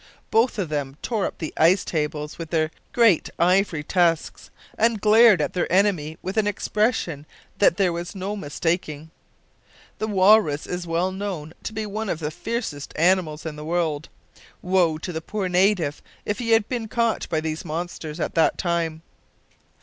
[0.31, 5.39] Both of them tore up the ice tables with their great ivory tusks, and glared
[5.41, 7.27] at their enemy with an expression
[7.59, 9.11] that there was no mistaking.
[9.99, 14.09] The walrus is well known to be one of the fiercest animals in the world.
[14.63, 18.57] Woe to the poor native if he had been caught by these monsters at that
[18.57, 19.03] time.